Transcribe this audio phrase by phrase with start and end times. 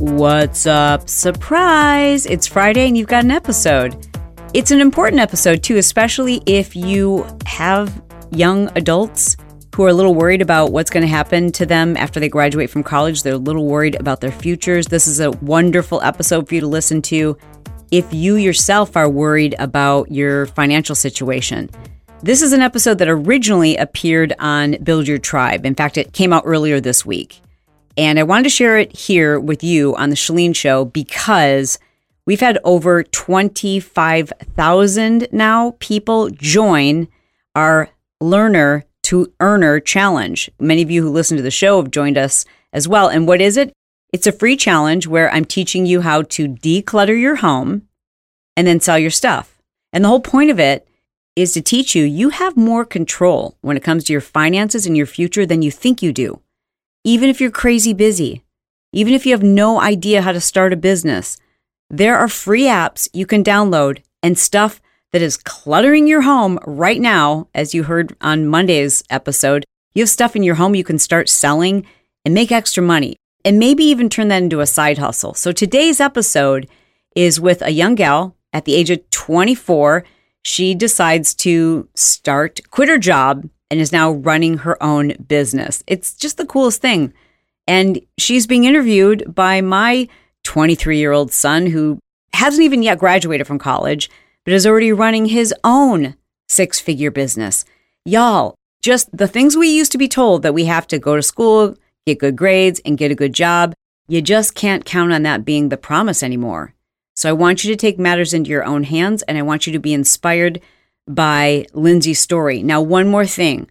[0.00, 1.08] What's up?
[1.08, 2.24] Surprise!
[2.24, 4.06] It's Friday and you've got an episode.
[4.54, 8.00] It's an important episode, too, especially if you have
[8.30, 9.36] young adults
[9.74, 12.70] who are a little worried about what's going to happen to them after they graduate
[12.70, 13.24] from college.
[13.24, 14.86] They're a little worried about their futures.
[14.86, 17.36] This is a wonderful episode for you to listen to
[17.90, 21.70] if you yourself are worried about your financial situation.
[22.22, 25.66] This is an episode that originally appeared on Build Your Tribe.
[25.66, 27.40] In fact, it came out earlier this week.
[27.98, 31.80] And I wanted to share it here with you on the Chalene Show because
[32.26, 37.08] we've had over 25,000 now people join
[37.56, 40.48] our Learner to Earner Challenge.
[40.60, 43.08] Many of you who listen to the show have joined us as well.
[43.08, 43.72] And what is it?
[44.12, 47.88] It's a free challenge where I'm teaching you how to declutter your home
[48.56, 49.60] and then sell your stuff.
[49.92, 50.86] And the whole point of it
[51.34, 54.96] is to teach you you have more control when it comes to your finances and
[54.96, 56.40] your future than you think you do
[57.08, 58.44] even if you're crazy busy,
[58.92, 61.38] even if you have no idea how to start a business,
[61.88, 64.78] there are free apps you can download and stuff
[65.12, 67.48] that is cluttering your home right now.
[67.54, 69.64] As you heard on Monday's episode,
[69.94, 71.86] you have stuff in your home you can start selling
[72.26, 75.32] and make extra money and maybe even turn that into a side hustle.
[75.32, 76.68] So today's episode
[77.16, 80.04] is with a young gal at the age of 24.
[80.42, 85.82] She decides to start, quit her job and is now running her own business.
[85.86, 87.12] It's just the coolest thing.
[87.66, 90.08] And she's being interviewed by my
[90.44, 91.98] 23 year old son who
[92.32, 94.10] hasn't even yet graduated from college,
[94.44, 96.16] but is already running his own
[96.48, 97.64] six figure business.
[98.04, 101.22] Y'all, just the things we used to be told that we have to go to
[101.22, 103.74] school, get good grades, and get a good job,
[104.08, 106.74] you just can't count on that being the promise anymore.
[107.14, 109.72] So I want you to take matters into your own hands and I want you
[109.74, 110.60] to be inspired
[111.08, 112.62] by Lindsay's story.
[112.62, 113.70] Now, one more thing.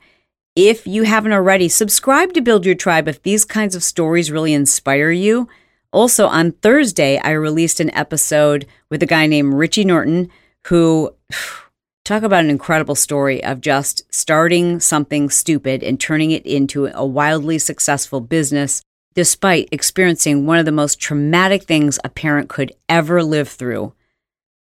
[0.56, 4.54] If you haven't already, subscribe to Build Your Tribe if these kinds of stories really
[4.54, 5.48] inspire you.
[5.94, 10.30] Also, on Thursday, I released an episode with a guy named Richie Norton
[10.68, 11.14] who
[12.06, 17.06] talk about an incredible story of just starting something stupid and turning it into a
[17.06, 18.82] wildly successful business
[19.14, 23.92] despite experiencing one of the most traumatic things a parent could ever live through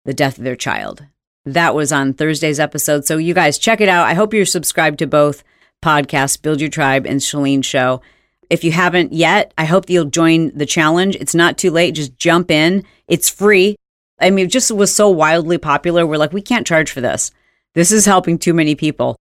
[0.03, 1.05] the death of their child.
[1.47, 3.05] That was on Thursday's episode.
[3.05, 4.05] So you guys check it out.
[4.05, 5.45] I hope you're subscribed to both
[5.81, 8.01] podcasts, Build Your Tribe and Chalene Show.
[8.49, 11.15] If you haven't yet, I hope you'll join the challenge.
[11.15, 11.95] It's not too late.
[11.95, 12.83] Just jump in.
[13.07, 13.77] It's free.
[14.19, 16.05] I mean, it just was so wildly popular.
[16.05, 17.31] We're like, we can't charge for this.
[17.75, 19.15] This is helping too many people.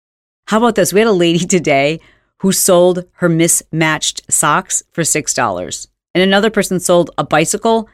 [0.47, 0.93] How about this?
[0.93, 1.99] We had a lady today
[2.39, 5.87] who sold her mismatched socks for $6.
[6.15, 7.87] And another person sold a bicycle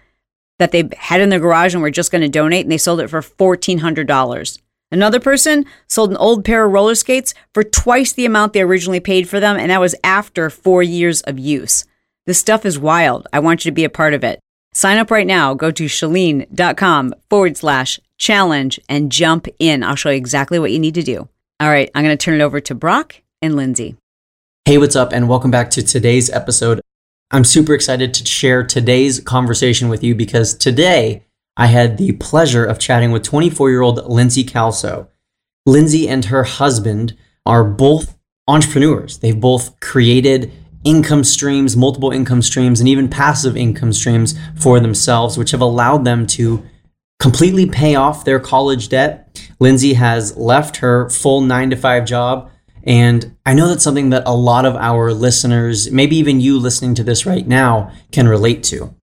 [0.61, 2.99] that they had in their garage and were just going to donate, and they sold
[2.99, 4.59] it for $1,400.
[4.91, 8.99] Another person sold an old pair of roller skates for twice the amount they originally
[8.99, 11.85] paid for them, and that was after four years of use.
[12.27, 13.27] This stuff is wild.
[13.33, 14.39] I want you to be a part of it.
[14.71, 15.55] Sign up right now.
[15.55, 19.83] Go to chalene.com forward slash challenge and jump in.
[19.83, 21.27] I'll show you exactly what you need to do.
[21.59, 23.95] All right, I'm going to turn it over to Brock and Lindsay.
[24.65, 25.11] Hey, what's up?
[25.11, 26.81] And welcome back to today's episode
[27.33, 31.23] I'm super excited to share today's conversation with you because today
[31.55, 35.07] I had the pleasure of chatting with 24 year old Lindsay Kalsow.
[35.65, 37.15] Lindsay and her husband
[37.45, 38.17] are both
[38.49, 39.19] entrepreneurs.
[39.19, 40.51] They've both created
[40.83, 46.03] income streams, multiple income streams, and even passive income streams for themselves, which have allowed
[46.03, 46.61] them to
[47.21, 49.41] completely pay off their college debt.
[49.57, 52.51] Lindsay has left her full nine to five job
[52.83, 56.95] and I know that's something that a lot of our listeners, maybe even you listening
[56.95, 58.95] to this right now, can relate to.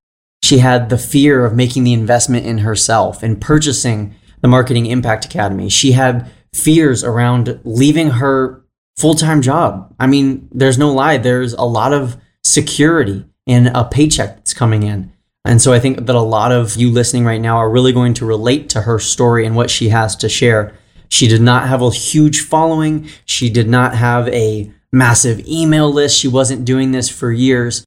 [0.43, 5.25] She had the fear of making the investment in herself and purchasing the Marketing Impact
[5.25, 5.69] Academy.
[5.69, 8.65] She had fears around leaving her
[8.97, 9.95] full time job.
[9.99, 14.83] I mean, there's no lie, there's a lot of security in a paycheck that's coming
[14.83, 15.13] in.
[15.45, 18.15] And so I think that a lot of you listening right now are really going
[18.15, 20.75] to relate to her story and what she has to share.
[21.09, 23.09] She did not have a huge following.
[23.25, 26.19] She did not have a massive email list.
[26.19, 27.85] She wasn't doing this for years.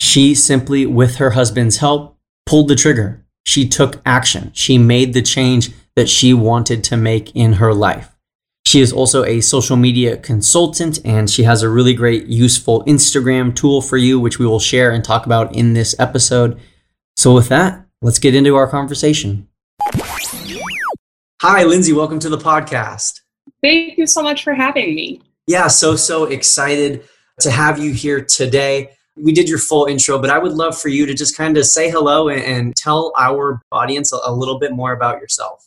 [0.00, 2.16] She simply, with her husband's help,
[2.46, 3.24] pulled the trigger.
[3.44, 4.50] She took action.
[4.54, 8.14] She made the change that she wanted to make in her life.
[8.64, 13.56] She is also a social media consultant and she has a really great, useful Instagram
[13.56, 16.60] tool for you, which we will share and talk about in this episode.
[17.16, 19.48] So, with that, let's get into our conversation.
[21.40, 21.92] Hi, Lindsay.
[21.92, 23.20] Welcome to the podcast.
[23.62, 25.22] Thank you so much for having me.
[25.46, 27.04] Yeah, so, so excited
[27.38, 28.90] to have you here today.
[29.16, 31.64] We did your full intro, but I would love for you to just kind of
[31.64, 35.64] say hello and, and tell our audience a, a little bit more about yourself.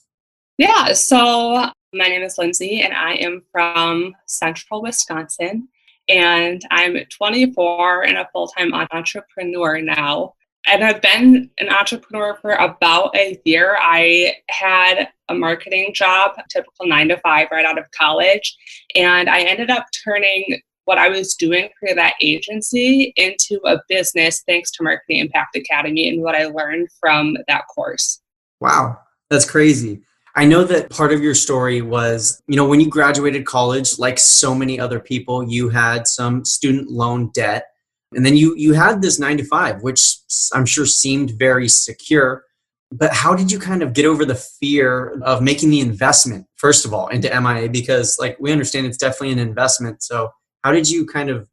[0.57, 5.69] Yeah, so my name is Lindsay, and I am from central Wisconsin.
[6.09, 10.33] And I'm 24 and a full time entrepreneur now.
[10.67, 13.77] And I've been an entrepreneur for about a year.
[13.79, 18.55] I had a marketing job, typical nine to five, right out of college.
[18.95, 24.43] And I ended up turning what I was doing for that agency into a business
[24.47, 28.21] thanks to Marketing Impact Academy and what I learned from that course.
[28.59, 28.99] Wow,
[29.29, 30.01] that's crazy.
[30.35, 34.17] I know that part of your story was, you know, when you graduated college, like
[34.17, 37.70] so many other people, you had some student loan debt.
[38.13, 40.17] And then you you had this 9 to 5, which
[40.53, 42.43] I'm sure seemed very secure.
[42.91, 46.85] But how did you kind of get over the fear of making the investment first
[46.85, 50.03] of all into MIA because like we understand it's definitely an investment.
[50.03, 50.29] So
[50.63, 51.47] how did you kind of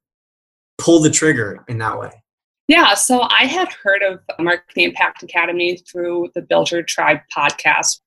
[0.79, 2.11] pull the trigger in that way?
[2.69, 8.01] Yeah, so I had heard of Marketing Impact Academy through the Build Your Tribe podcast.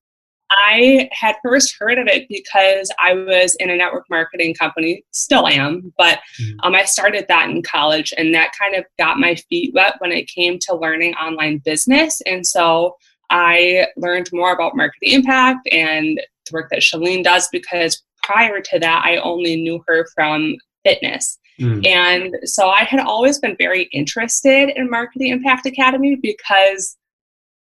[0.52, 5.48] I had first heard of it because I was in a network marketing company, still
[5.48, 6.60] am, but mm-hmm.
[6.64, 10.12] um, I started that in college, and that kind of got my feet wet when
[10.12, 12.22] it came to learning online business.
[12.26, 12.98] And so
[13.30, 18.80] I learned more about marketing impact and the work that Chalene does because prior to
[18.80, 21.40] that, I only knew her from fitness.
[21.60, 21.86] Mm.
[21.86, 26.98] And so I had always been very interested in Marketing Impact Academy because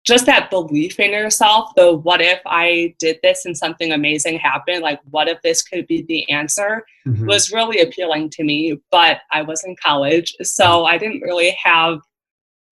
[0.04, 4.82] just that belief in yourself, the what if I did this and something amazing happened,
[4.82, 7.26] like what if this could be the answer, mm-hmm.
[7.26, 8.80] was really appealing to me.
[8.90, 12.00] But I was in college, so I didn't really have.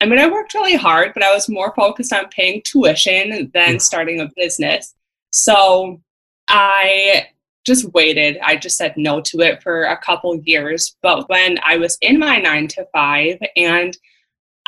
[0.01, 3.81] I mean, I worked really hard, but I was more focused on paying tuition than
[3.81, 4.95] starting a business.
[5.33, 6.01] So
[6.49, 7.29] I
[7.67, 8.39] just waited.
[8.43, 10.97] I just said no to it for a couple years.
[11.03, 13.97] But when I was in my nine to five, and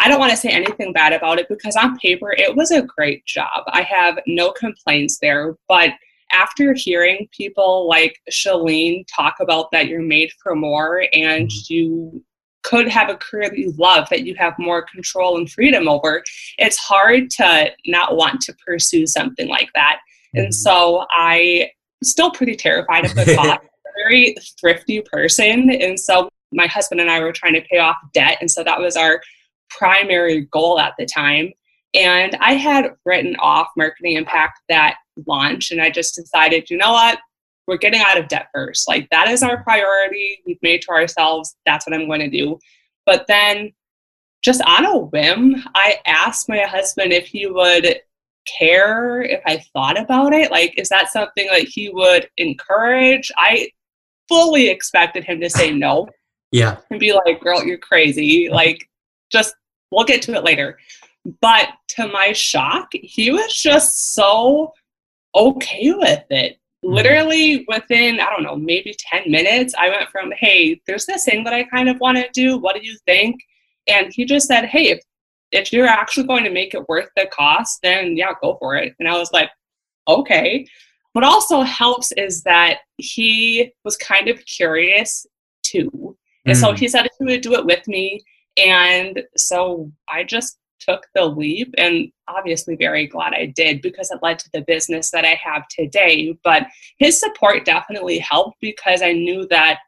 [0.00, 2.82] I don't want to say anything bad about it because on paper it was a
[2.82, 3.64] great job.
[3.68, 5.56] I have no complaints there.
[5.66, 5.90] But
[6.32, 11.72] after hearing people like Chalene talk about that you're made for more and mm-hmm.
[11.72, 12.24] you
[12.62, 16.22] could have a career that you love, that you have more control and freedom over,
[16.58, 20.00] it's hard to not want to pursue something like that.
[20.34, 20.52] And mm-hmm.
[20.52, 21.70] so I
[22.02, 23.62] still pretty terrified of the thought.
[24.06, 25.70] very thrifty person.
[25.70, 28.38] And so my husband and I were trying to pay off debt.
[28.40, 29.20] And so that was our
[29.70, 31.52] primary goal at the time.
[31.94, 35.70] And I had written off marketing impact that launch.
[35.70, 37.18] And I just decided, you know what?
[37.66, 38.88] We're getting out of debt first.
[38.88, 40.40] Like that is our priority.
[40.46, 41.56] We've made to ourselves.
[41.66, 42.58] That's what I'm going to do.
[43.04, 43.72] But then
[44.42, 48.00] just on a whim, I asked my husband if he would
[48.58, 50.50] care if I thought about it?
[50.50, 53.30] Like, is that something that he would encourage?
[53.36, 53.70] I
[54.28, 56.08] fully expected him to say no.
[56.50, 56.78] Yeah.
[56.90, 58.48] And be like, girl, you're crazy.
[58.50, 58.88] Like,
[59.30, 59.54] just,
[59.90, 60.78] we'll get to it later.
[61.40, 64.72] But to my shock, he was just so
[65.34, 66.58] okay with it.
[66.84, 66.94] Mm-hmm.
[66.94, 71.44] Literally within, I don't know, maybe 10 minutes, I went from, hey, there's this thing
[71.44, 72.58] that I kind of want to do.
[72.58, 73.40] What do you think?
[73.86, 75.00] And he just said, hey, if
[75.50, 78.94] if you're actually going to make it worth the cost, then yeah, go for it.
[78.98, 79.50] And I was like,
[80.06, 80.66] okay.
[81.12, 85.26] What also helps is that he was kind of curious
[85.62, 86.16] too.
[86.44, 86.60] And mm.
[86.60, 88.22] so he said he would do it with me.
[88.58, 94.20] And so I just took the leap and obviously very glad I did because it
[94.22, 96.38] led to the business that I have today.
[96.44, 96.66] But
[96.98, 99.80] his support definitely helped because I knew that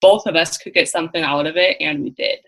[0.00, 2.38] both of us could get something out of it and we did.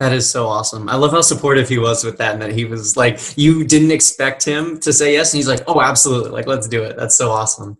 [0.00, 0.88] That is so awesome.
[0.88, 3.90] I love how supportive he was with that and that he was like, you didn't
[3.90, 5.32] expect him to say yes.
[5.32, 6.30] And he's like, oh, absolutely.
[6.30, 6.96] Like, let's do it.
[6.96, 7.76] That's so awesome.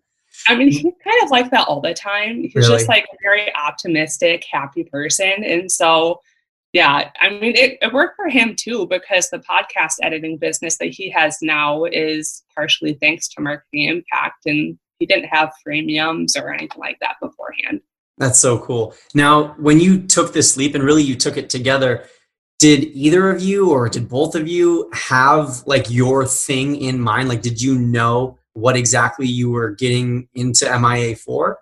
[0.47, 2.43] I mean, he's kind of like that all the time.
[2.43, 2.69] He's really?
[2.69, 5.45] just like a very optimistic, happy person.
[5.45, 6.21] And so,
[6.73, 10.91] yeah, I mean, it, it worked for him too because the podcast editing business that
[10.91, 14.47] he has now is partially thanks to Marketing Impact.
[14.47, 17.81] And he didn't have freemiums or anything like that beforehand.
[18.19, 18.95] That's so cool.
[19.15, 22.05] Now, when you took this leap and really you took it together,
[22.59, 27.29] did either of you or did both of you have like your thing in mind?
[27.29, 31.59] Like, did you know what exactly you were getting into MIA for?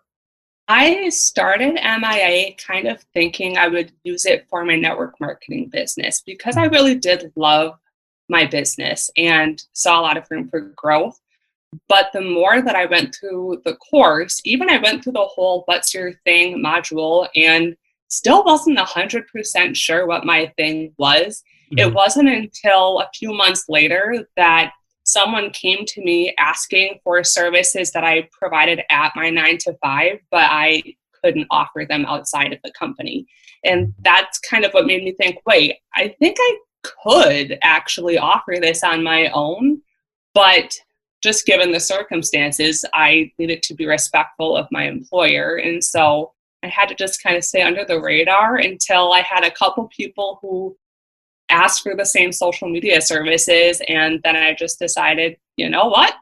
[0.68, 6.22] I started MIA kind of thinking I would use it for my network marketing business
[6.24, 7.78] because I really did love
[8.28, 11.18] my business and saw a lot of room for growth.
[11.88, 15.62] But the more that I went through the course, even I went through the whole
[15.64, 17.74] What's Your Thing module and
[18.08, 21.42] still wasn't 100% sure what my thing was.
[21.72, 21.78] Mm-hmm.
[21.78, 24.72] It wasn't until a few months later that
[25.08, 30.18] someone came to me asking for services that I provided at my nine to five,
[30.30, 30.82] but I
[31.22, 33.26] couldn't offer them outside of the company.
[33.64, 38.54] And that's kind of what made me think wait, I think I could actually offer
[38.60, 39.80] this on my own,
[40.34, 40.78] but
[41.20, 45.56] just given the circumstances, I needed to be respectful of my employer.
[45.56, 49.44] And so I had to just kind of stay under the radar until I had
[49.44, 50.76] a couple people who
[51.48, 53.80] asked for the same social media services.
[53.88, 56.14] And then I just decided, you know what?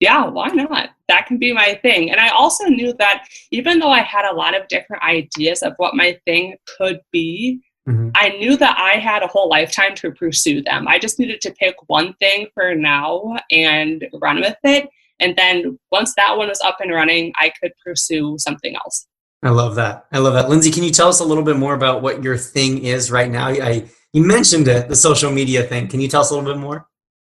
[0.00, 0.90] Yeah, why not?
[1.08, 2.10] That can be my thing.
[2.10, 5.74] And I also knew that even though I had a lot of different ideas of
[5.76, 8.10] what my thing could be, mm-hmm.
[8.16, 10.88] I knew that I had a whole lifetime to pursue them.
[10.88, 14.88] I just needed to pick one thing for now and run with it.
[15.20, 19.06] And then once that one was up and running, I could pursue something else.
[19.44, 20.06] I love that.
[20.12, 20.48] I love that.
[20.48, 23.30] Lindsay, can you tell us a little bit more about what your thing is right
[23.30, 23.46] now?
[23.46, 25.88] I you mentioned it, the social media thing.
[25.88, 26.86] Can you tell us a little bit more?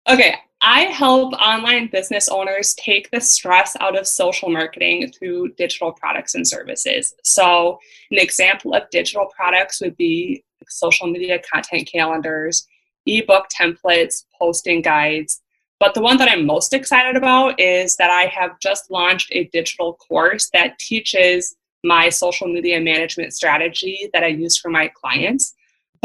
[0.09, 0.35] Okay.
[0.61, 6.33] I help online business owners take the stress out of social marketing through digital products
[6.33, 7.13] and services.
[7.23, 7.77] So,
[8.09, 12.65] an example of digital products would be social media content calendars,
[13.05, 15.41] ebook templates, posting guides.
[15.79, 19.43] But the one that I'm most excited about is that I have just launched a
[19.53, 25.53] digital course that teaches my social media management strategy that I use for my clients.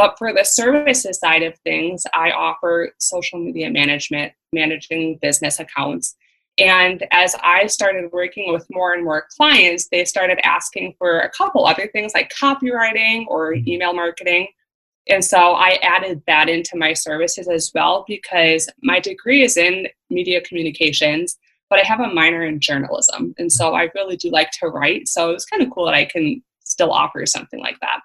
[0.01, 6.17] But for the services side of things, I offer social media management, managing business accounts.
[6.57, 11.29] And as I started working with more and more clients, they started asking for a
[11.29, 13.69] couple other things like copywriting or mm-hmm.
[13.69, 14.49] email marketing.
[15.11, 19.87] And so I added that into my services as well because my degree is in
[20.09, 21.37] media communications,
[21.69, 23.35] but I have a minor in journalism.
[23.37, 25.09] And so I really do like to write.
[25.09, 28.01] So it's kind of cool that I can still offer something like that.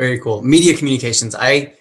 [0.00, 0.40] Very cool.
[0.40, 1.34] Media communications.
[1.34, 1.74] I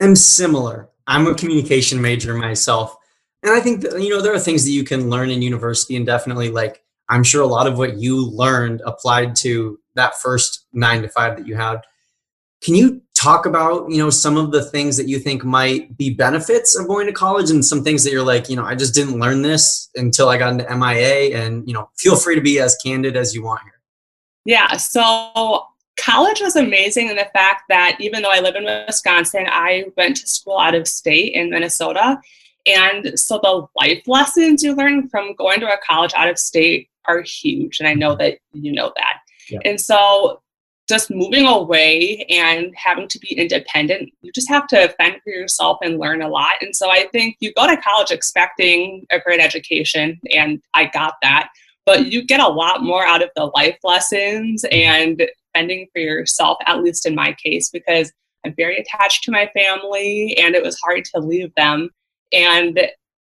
[0.00, 0.88] am similar.
[1.08, 2.96] I'm a communication major myself.
[3.42, 5.96] And I think that, you know, there are things that you can learn in university
[5.96, 10.66] and definitely like I'm sure a lot of what you learned applied to that first
[10.72, 11.80] nine to five that you had.
[12.62, 16.10] Can you talk about, you know, some of the things that you think might be
[16.10, 18.94] benefits of going to college and some things that you're like, you know, I just
[18.94, 22.60] didn't learn this until I got into MIA and, you know, feel free to be
[22.60, 23.80] as candid as you want here.
[24.44, 24.76] Yeah.
[24.76, 25.66] So
[25.96, 30.16] college was amazing in the fact that even though I live in Wisconsin, I went
[30.18, 32.20] to school out of state in Minnesota.
[32.66, 36.88] And so the life lessons you learn from going to a college out of state
[37.04, 37.78] are huge.
[37.78, 39.18] And I know that you know that.
[39.50, 39.60] Yeah.
[39.64, 40.40] And so
[40.88, 45.78] just moving away and having to be independent, you just have to fend for yourself
[45.82, 46.54] and learn a lot.
[46.60, 51.14] And so I think you go to college expecting a great education, and I got
[51.22, 51.48] that.
[51.86, 55.22] But you get a lot more out of the life lessons and
[55.54, 58.12] fending for yourself, at least in my case, because
[58.44, 61.90] I'm very attached to my family and it was hard to leave them.
[62.32, 62.78] And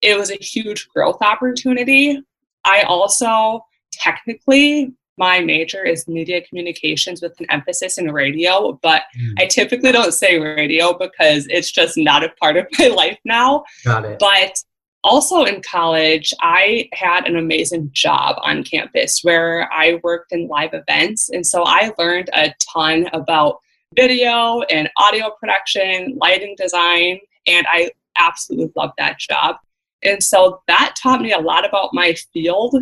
[0.01, 2.21] it was a huge growth opportunity.
[2.65, 9.33] I also technically my major is media communications with an emphasis in radio, but mm.
[9.37, 13.63] I typically don't say radio because it's just not a part of my life now.
[13.85, 14.19] Got it.
[14.19, 14.61] But
[15.05, 20.73] also in college, I had an amazing job on campus where I worked in live
[20.73, 21.29] events.
[21.29, 23.59] And so I learned a ton about
[23.95, 29.57] video and audio production, lighting design, and I absolutely loved that job.
[30.03, 32.75] And so that taught me a lot about my field.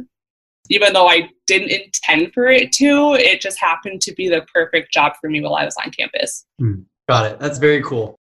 [0.70, 4.94] Even though I didn't intend for it to, it just happened to be the perfect
[4.94, 6.46] job for me while I was on campus.
[6.62, 7.40] Mm, got it.
[7.40, 8.16] That's very cool.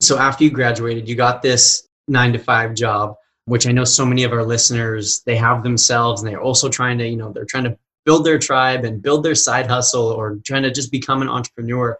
[0.00, 4.06] So after you graduated, you got this nine to five job which I know so
[4.06, 7.44] many of our listeners they have themselves and they're also trying to, you know, they're
[7.44, 11.22] trying to build their tribe and build their side hustle or trying to just become
[11.22, 11.98] an entrepreneur.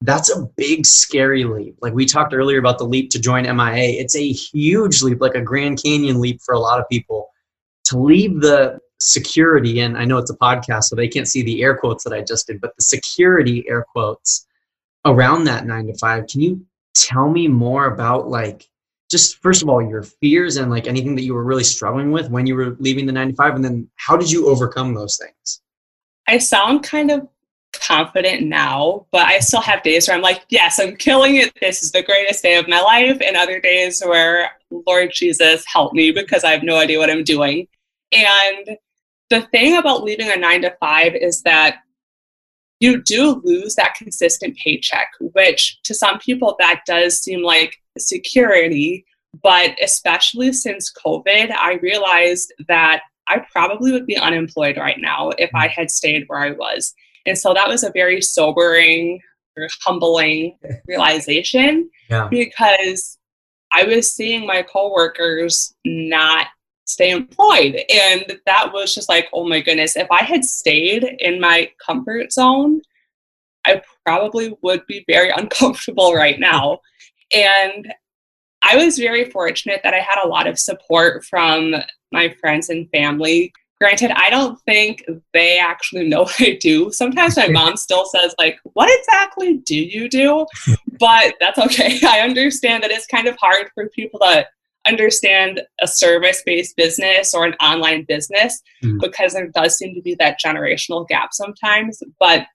[0.00, 1.76] That's a big scary leap.
[1.80, 4.00] Like we talked earlier about the leap to join MIA.
[4.00, 7.30] It's a huge leap, like a Grand Canyon leap for a lot of people.
[7.86, 11.62] To leave the security, and I know it's a podcast, so they can't see the
[11.62, 14.46] air quotes that I just did, but the security air quotes
[15.04, 16.26] around that nine to five.
[16.26, 16.64] Can you
[16.94, 18.68] tell me more about like
[19.10, 22.30] just first of all your fears and like anything that you were really struggling with
[22.30, 25.60] when you were leaving the 95 and then how did you overcome those things?
[26.26, 27.28] I sound kind of
[27.72, 31.52] confident now but i still have days where i'm like yes i'm killing it.
[31.60, 33.20] This is the greatest day of my life.
[33.20, 34.52] And other days where
[34.86, 37.66] lord jesus help me because i have no idea what i'm doing.
[38.12, 38.78] And
[39.28, 41.78] the thing about leaving a nine to five is that
[42.80, 49.04] you do lose that consistent paycheck, which to some people that does seem like security.
[49.42, 55.50] But especially since COVID, I realized that I probably would be unemployed right now if
[55.54, 56.94] I had stayed where I was.
[57.26, 59.20] And so that was a very sobering,
[59.82, 62.28] humbling realization yeah.
[62.28, 63.18] because
[63.72, 66.46] I was seeing my coworkers not
[66.86, 67.80] stay employed.
[67.92, 72.32] And that was just like, oh my goodness, if I had stayed in my comfort
[72.32, 72.82] zone,
[73.66, 76.80] I probably would be very uncomfortable right now.
[77.32, 77.92] And
[78.62, 81.74] I was very fortunate that I had a lot of support from
[82.12, 83.52] my friends and family.
[83.80, 86.90] Granted, I don't think they actually know what I do.
[86.90, 90.46] Sometimes my mom still says, like, what exactly do you do?
[91.00, 91.98] But that's okay.
[92.06, 94.46] I understand that it's kind of hard for people to
[94.86, 99.00] understand a service based business or an online business mm.
[99.00, 102.00] because there does seem to be that generational gap sometimes.
[102.20, 102.46] But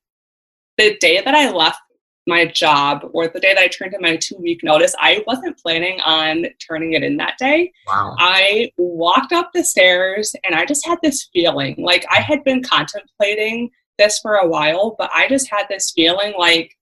[0.77, 1.81] the day that I left
[2.29, 5.57] my job or the day that I turned in my two week notice, I wasn't
[5.57, 7.73] planning on turning it in that day.
[7.87, 8.15] Wow.
[8.19, 12.63] I walked up the stairs and I just had this feeling like I had been
[12.63, 16.77] contemplating this for a while, but I just had this feeling like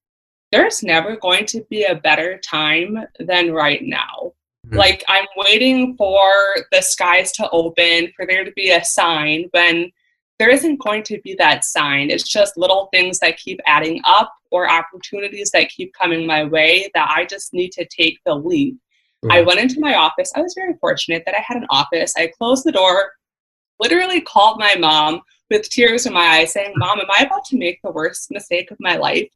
[0.51, 4.33] there's never going to be a better time than right now.
[4.67, 4.77] Mm-hmm.
[4.77, 6.31] Like I'm waiting for
[6.71, 9.91] the skies to open, for there to be a sign when
[10.39, 12.11] there isn't going to be that sign.
[12.11, 16.89] It's just little things that keep adding up or opportunities that keep coming my way
[16.93, 18.77] that I just need to take the leap.
[19.31, 20.31] I went into my office.
[20.35, 22.13] I was very fortunate that I had an office.
[22.15, 23.11] I closed the door,
[23.79, 27.57] literally called my mom with tears in my eyes, saying, Mom, am I about to
[27.57, 29.29] make the worst mistake of my life?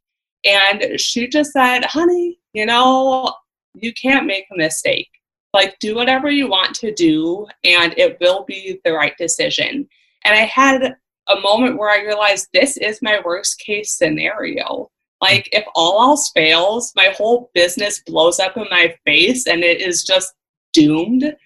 [0.44, 3.34] And she just said, Honey, you know,
[3.74, 5.08] you can't make a mistake.
[5.52, 9.88] Like, do whatever you want to do, and it will be the right decision.
[10.24, 10.96] And I had
[11.28, 14.90] a moment where I realized this is my worst case scenario.
[15.20, 19.80] Like, if all else fails, my whole business blows up in my face and it
[19.80, 20.34] is just
[20.72, 21.36] doomed.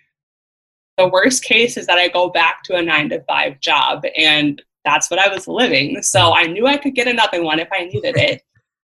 [0.97, 4.63] The worst case is that I go back to a nine to five job, and
[4.85, 6.03] that's what I was living.
[6.03, 8.43] So I knew I could get another one if I needed it.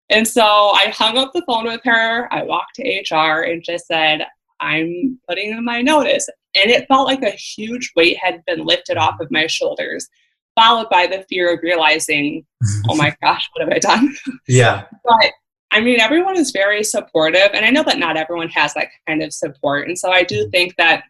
[0.09, 2.27] And so I hung up the phone with her.
[2.33, 4.25] I walked to HR and just said,
[4.61, 6.27] I'm putting in my notice.
[6.55, 10.07] And it felt like a huge weight had been lifted off of my shoulders,
[10.55, 12.45] followed by the fear of realizing,
[12.89, 14.15] oh my gosh, what have I done?
[14.47, 14.85] Yeah.
[15.03, 15.31] but
[15.71, 17.49] I mean, everyone is very supportive.
[17.53, 19.87] And I know that not everyone has that kind of support.
[19.87, 21.03] And so I do think that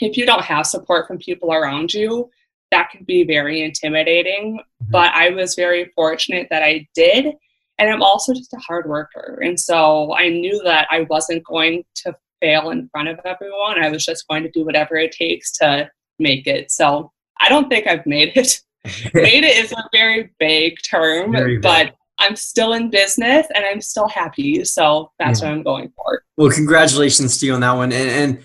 [0.00, 2.28] if you don't have support from people around you,
[2.70, 4.58] that can be very intimidating.
[4.58, 4.90] Mm-hmm.
[4.90, 7.34] But I was very fortunate that I did.
[7.78, 9.40] And I'm also just a hard worker.
[9.42, 13.82] And so I knew that I wasn't going to fail in front of everyone.
[13.82, 16.70] I was just going to do whatever it takes to make it.
[16.70, 18.60] So I don't think I've made it.
[19.14, 23.80] made it is a very vague term, very but I'm still in business and I'm
[23.80, 24.64] still happy.
[24.64, 25.48] So that's yeah.
[25.48, 26.22] what I'm going for.
[26.36, 27.92] Well, congratulations to you on that one.
[27.92, 28.44] And, and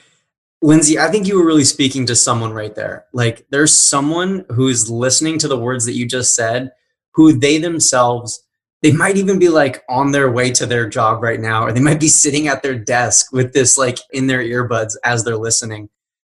[0.62, 3.06] Lindsay, I think you were really speaking to someone right there.
[3.14, 6.72] Like there's someone who's listening to the words that you just said,
[7.14, 8.44] who they themselves
[8.82, 11.80] they might even be like on their way to their job right now or they
[11.80, 15.90] might be sitting at their desk with this like in their earbuds as they're listening.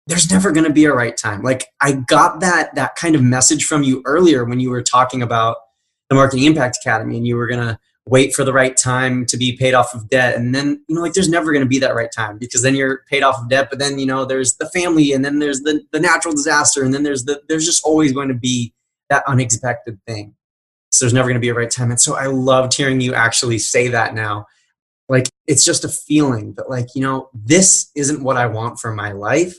[0.06, 1.42] There's never going to be a right time.
[1.42, 5.22] Like i got that that kind of message from you earlier when you were talking
[5.22, 5.56] about
[6.08, 7.78] the marketing impact academy and you were going to
[8.08, 10.36] wait for the right time to be paid off of debt.
[10.36, 12.76] And then you know like there's never going to be that right time because then
[12.76, 15.62] you're paid off of debt but then you know there's the family and then there's
[15.62, 18.72] the, the natural disaster and then there's the there's just always going to be
[19.10, 20.35] that unexpected thing
[20.96, 21.90] so there's never going to be a right time.
[21.90, 24.46] And so I loved hearing you actually say that now.
[25.08, 28.92] Like it's just a feeling that like, you know, this isn't what I want for
[28.92, 29.54] my life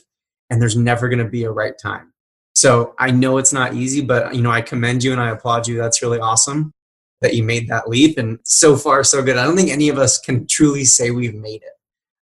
[0.49, 2.11] and there's never going to be a right time.
[2.55, 5.67] So I know it's not easy, but you know, I commend you and I applaud
[5.67, 5.77] you.
[5.77, 6.73] That's really awesome
[7.21, 9.37] that you made that leap and so far so good.
[9.37, 11.73] I don't think any of us can truly say we've made it.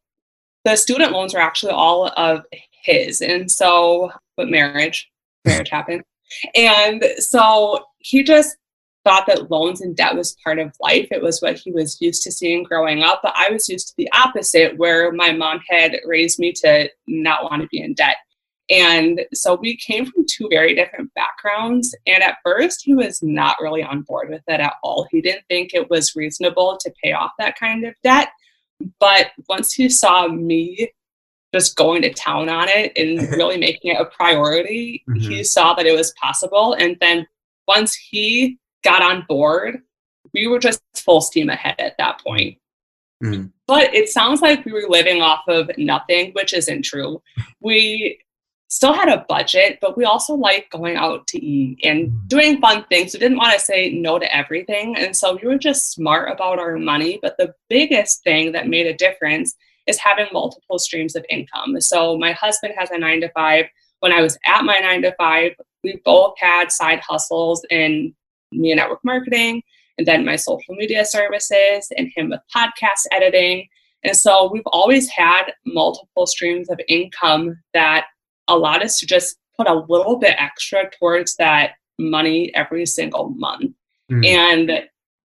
[0.64, 2.44] the student loans were actually all of
[2.82, 3.20] his.
[3.20, 5.08] And so, with marriage,
[5.46, 6.02] marriage happened.
[6.54, 8.56] And so he just
[9.04, 11.06] thought that loans and debt was part of life.
[11.12, 13.20] It was what he was used to seeing growing up.
[13.22, 17.44] But I was used to the opposite, where my mom had raised me to not
[17.44, 18.16] want to be in debt.
[18.68, 21.94] And so we came from two very different backgrounds.
[22.08, 25.06] And at first, he was not really on board with it at all.
[25.12, 28.30] He didn't think it was reasonable to pay off that kind of debt.
[28.98, 30.90] But once he saw me
[31.56, 35.02] just going to town on it and really making it a priority.
[35.08, 35.20] Mm-hmm.
[35.20, 36.74] He saw that it was possible.
[36.74, 37.26] And then
[37.66, 39.80] once he got on board,
[40.34, 42.58] we were just full steam ahead at that point.
[43.24, 43.50] Mm.
[43.66, 47.22] But it sounds like we were living off of nothing, which isn't true.
[47.60, 48.20] We
[48.68, 52.28] still had a budget, but we also like going out to eat and mm.
[52.28, 53.14] doing fun things.
[53.14, 54.96] We didn't want to say no to everything.
[54.96, 57.18] And so we were just smart about our money.
[57.22, 59.54] But the biggest thing that made a difference
[59.86, 61.80] is having multiple streams of income.
[61.80, 63.66] So my husband has a nine to five.
[64.00, 68.14] When I was at my nine to five, we both had side hustles in
[68.52, 69.62] media network marketing
[69.98, 73.66] and then my social media services and him with podcast editing.
[74.02, 78.06] And so we've always had multiple streams of income that
[78.48, 83.72] allowed us to just put a little bit extra towards that money every single month.
[84.10, 84.26] Mm.
[84.26, 84.88] And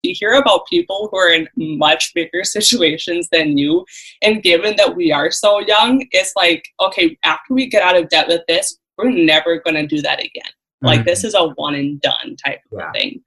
[0.04, 3.86] you hear about people who are in much bigger situations than you.
[4.22, 8.10] And given that we are so young, it's like, okay, after we get out of
[8.10, 10.52] debt with this, we're never going to do that again.
[10.84, 10.88] Mm.
[10.88, 12.88] Like, this is a one and done type yeah.
[12.88, 13.22] of thing.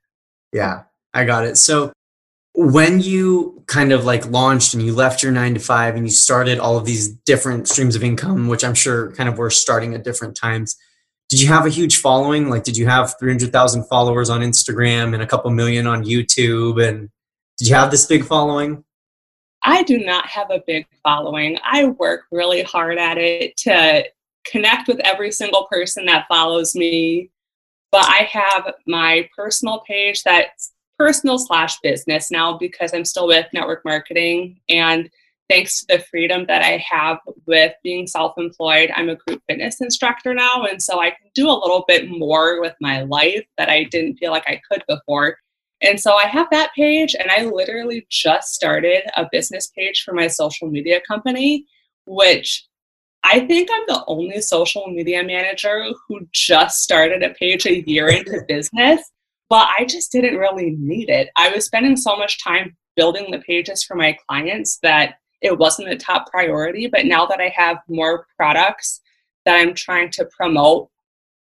[0.51, 0.83] Yeah,
[1.13, 1.57] I got it.
[1.57, 1.91] So,
[2.55, 6.11] when you kind of like launched and you left your nine to five and you
[6.11, 9.95] started all of these different streams of income, which I'm sure kind of were starting
[9.95, 10.75] at different times,
[11.33, 12.47] did you have a huge following?
[12.47, 16.79] Like, did you have 300,000 followers on Instagram and a couple million on YouTube?
[16.87, 17.09] And
[17.57, 18.83] did you have this big following?
[19.63, 21.57] I do not have a big following.
[21.63, 24.05] I work really hard at it to
[24.45, 27.31] connect with every single person that follows me.
[27.91, 33.47] But I have my personal page that's personal slash business now because I'm still with
[33.53, 34.59] network marketing.
[34.69, 35.09] And
[35.53, 39.81] thanks to the freedom that I have with being self employed, I'm a group fitness
[39.81, 40.63] instructor now.
[40.63, 44.17] And so I can do a little bit more with my life that I didn't
[44.17, 45.37] feel like I could before.
[45.81, 50.13] And so I have that page, and I literally just started a business page for
[50.13, 51.65] my social media company,
[52.05, 52.65] which
[53.23, 58.07] I think I'm the only social media manager who just started a page a year
[58.07, 59.01] into business
[59.49, 61.29] but I just didn't really need it.
[61.35, 65.89] I was spending so much time building the pages for my clients that it wasn't
[65.89, 66.87] a top priority.
[66.87, 69.01] But now that I have more products
[69.45, 70.89] that I'm trying to promote,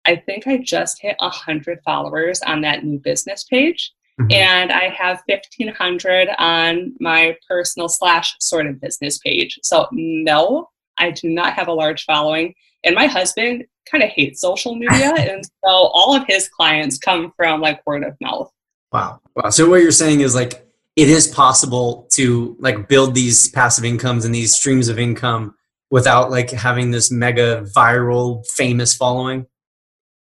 [0.05, 3.93] I think I just hit 100 followers on that new business page.
[4.21, 4.33] Mm-hmm.
[4.33, 9.59] And I have 1,500 on my personal slash sort of business page.
[9.63, 12.55] So, no, I do not have a large following.
[12.85, 15.15] And my husband kind of hates social media.
[15.19, 18.51] and so all of his clients come from like word of mouth.
[18.91, 19.21] Wow.
[19.37, 19.51] Wow.
[19.51, 24.25] So what you're saying is like it is possible to like build these passive incomes
[24.25, 25.55] and these streams of income
[25.91, 29.47] without like having this mega viral famous following?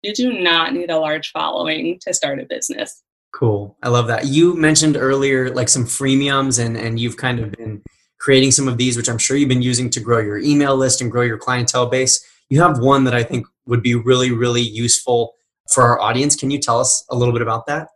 [0.02, 3.02] You do not need a large following to start a business.
[3.32, 3.76] Cool.
[3.82, 4.26] I love that.
[4.26, 7.82] You mentioned earlier like some freemiums and and you've kind of been
[8.18, 11.00] creating some of these which I'm sure you've been using to grow your email list
[11.00, 14.60] and grow your clientele base you have one that I think would be really, really
[14.60, 15.34] useful
[15.72, 16.34] for our audience.
[16.36, 17.88] Can you tell us a little bit about that?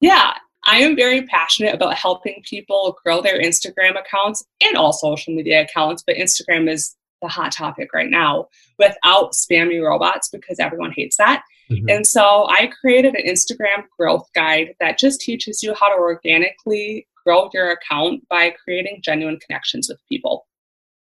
[0.00, 0.32] Yeah,
[0.66, 5.62] I am very passionate about helping people grow their Instagram accounts and all social media
[5.62, 8.48] accounts, but Instagram is the hot topic right now
[8.78, 11.42] without spammy robots because everyone hates that.
[11.70, 11.88] Mm-hmm.
[11.88, 17.06] And so I created an Instagram growth guide that just teaches you how to organically
[17.24, 20.46] grow your account by creating genuine connections with people.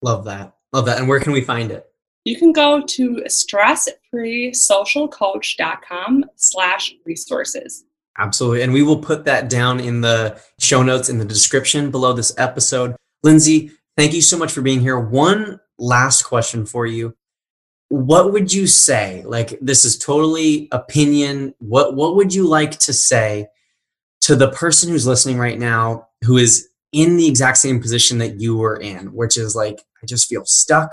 [0.02, 0.54] Love that.
[0.72, 0.98] Love that.
[0.98, 1.90] And where can we find it?
[2.24, 7.84] you can go to stressfreesocialcoach.com slash resources.
[8.20, 8.60] Absolutely.
[8.60, 12.34] And we will put that down in the show notes in the description below this
[12.36, 12.94] episode.
[13.22, 15.00] Lindsay, thank you so much for being here.
[15.00, 17.16] One last question for you.
[17.88, 19.24] What would you say?
[19.24, 21.54] Like this is totally opinion.
[21.60, 23.48] What what would you like to say
[24.20, 28.38] to the person who's listening right now who is in the exact same position that
[28.38, 30.92] you were in, which is like I just feel stuck.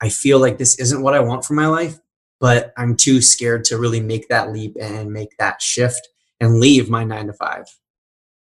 [0.00, 1.98] I feel like this isn't what I want for my life,
[2.38, 6.08] but I'm too scared to really make that leap and make that shift
[6.40, 7.66] and leave my nine to five.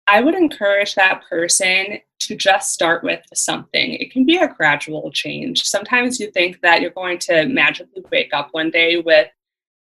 [0.08, 3.94] I would encourage that person to just start with something.
[3.94, 5.64] It can be a gradual change.
[5.64, 9.28] Sometimes you think that you're going to magically wake up one day with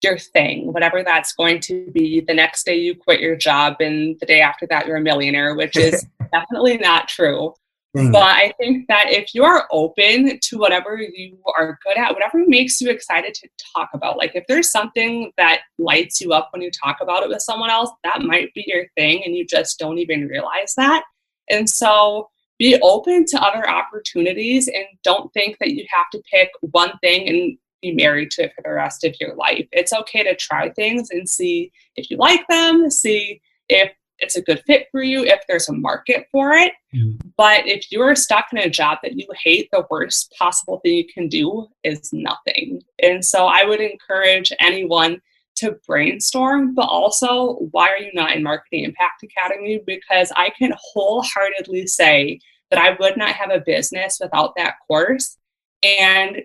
[0.02, 2.20] your thing, whatever that's going to be.
[2.20, 5.54] The next day you quit your job, and the day after that you're a millionaire,
[5.54, 7.54] which is definitely not true.
[7.94, 12.44] But I think that if you are open to whatever you are good at, whatever
[12.46, 16.62] makes you excited to talk about, like if there's something that lights you up when
[16.62, 19.78] you talk about it with someone else, that might be your thing and you just
[19.78, 21.02] don't even realize that.
[21.50, 26.50] And so be open to other opportunities and don't think that you have to pick
[26.60, 29.66] one thing and be married to it for the rest of your life.
[29.72, 34.42] It's okay to try things and see if you like them, see if it's a
[34.42, 36.72] good fit for you, if there's a market for it.
[36.94, 37.20] Mm.
[37.36, 41.06] But if you're stuck in a job that you hate, the worst possible thing you
[41.06, 42.82] can do is nothing.
[43.02, 45.20] And so I would encourage anyone
[45.56, 49.80] to brainstorm, but also, why are you not in Marketing Impact Academy?
[49.84, 55.36] Because I can wholeheartedly say that I would not have a business without that course.
[55.82, 56.42] And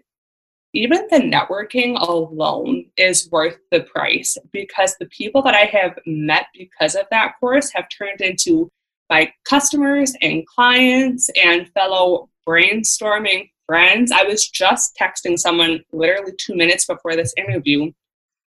[0.74, 6.48] even the networking alone is worth the price because the people that I have met
[6.54, 8.72] because of that course have turned into
[9.10, 14.12] my customers and clients and fellow brainstorming friends.
[14.12, 17.92] I was just texting someone literally two minutes before this interview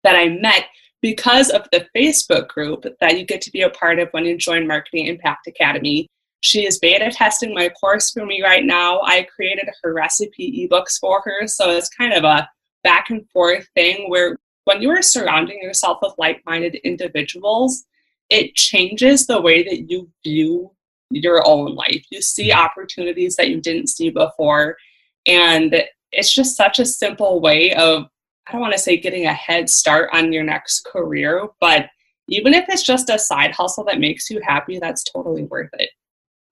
[0.03, 0.65] that I met
[1.01, 4.37] because of the Facebook group that you get to be a part of when you
[4.37, 6.07] join Marketing Impact Academy.
[6.45, 9.01] She is beta testing my course for me right now.
[9.01, 11.47] I created her recipe ebooks for her.
[11.47, 12.47] So it's kind of a
[12.83, 17.85] back and forth thing where when you are surrounding yourself with like minded individuals,
[18.29, 20.69] it changes the way that you view
[21.09, 22.05] your own life.
[22.11, 22.59] You see mm-hmm.
[22.59, 24.77] opportunities that you didn't see before.
[25.25, 28.05] And it's just such a simple way of,
[28.45, 31.87] I don't want to say getting a head start on your next career, but
[32.27, 35.89] even if it's just a side hustle that makes you happy, that's totally worth it.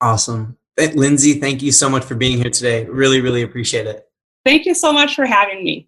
[0.01, 0.58] Awesome.
[0.77, 2.86] Lindsay, thank you so much for being here today.
[2.86, 4.08] Really, really appreciate it.
[4.45, 5.88] Thank you so much for having me.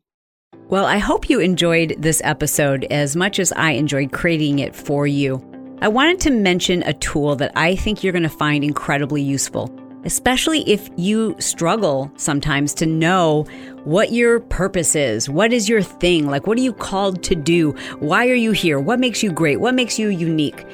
[0.70, 5.06] Well, I hope you enjoyed this episode as much as I enjoyed creating it for
[5.06, 5.44] you.
[5.82, 9.70] I wanted to mention a tool that I think you're going to find incredibly useful,
[10.06, 13.46] especially if you struggle sometimes to know
[13.84, 15.30] what your purpose is.
[15.30, 16.28] What is your thing?
[16.28, 17.72] Like, what are you called to do?
[18.00, 18.80] Why are you here?
[18.80, 19.60] What makes you great?
[19.60, 20.66] What makes you unique?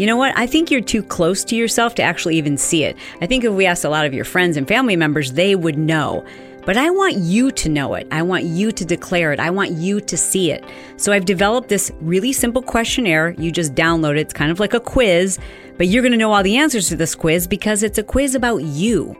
[0.00, 0.32] You know what?
[0.34, 2.96] I think you're too close to yourself to actually even see it.
[3.20, 5.76] I think if we asked a lot of your friends and family members, they would
[5.76, 6.24] know.
[6.64, 8.08] But I want you to know it.
[8.10, 9.38] I want you to declare it.
[9.38, 10.64] I want you to see it.
[10.96, 13.34] So I've developed this really simple questionnaire.
[13.36, 14.20] You just download it.
[14.20, 15.38] It's kind of like a quiz,
[15.76, 18.34] but you're going to know all the answers to this quiz because it's a quiz
[18.34, 19.14] about you.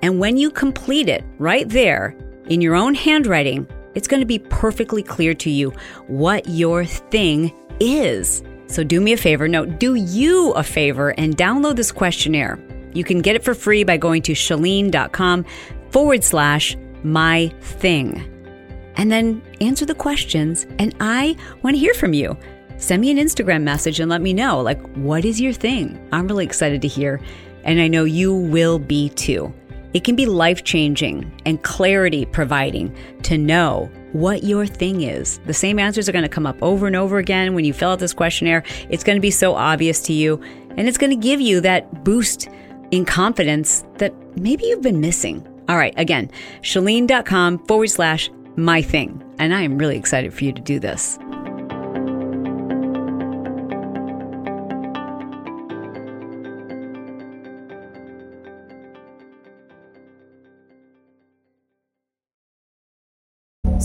[0.00, 2.16] And when you complete it right there
[2.46, 5.74] in your own handwriting, it's going to be perfectly clear to you
[6.06, 8.42] what your thing is.
[8.72, 12.58] So do me a favor, no, do you a favor and download this questionnaire.
[12.94, 15.44] You can get it for free by going to chalene.com
[15.90, 18.28] forward slash my thing.
[18.96, 22.36] And then answer the questions, and I want to hear from you.
[22.78, 26.08] Send me an Instagram message and let me know, like, what is your thing?
[26.10, 27.20] I'm really excited to hear,
[27.64, 29.52] and I know you will be too.
[29.94, 35.38] It can be life changing and clarity providing to know what your thing is.
[35.46, 37.90] The same answers are going to come up over and over again when you fill
[37.90, 38.62] out this questionnaire.
[38.88, 40.40] It's going to be so obvious to you,
[40.76, 42.48] and it's going to give you that boost
[42.90, 45.46] in confidence that maybe you've been missing.
[45.68, 49.22] All right, again, chalene.com forward slash my thing.
[49.38, 51.18] And I am really excited for you to do this.